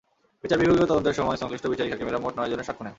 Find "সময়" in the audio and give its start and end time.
1.19-1.37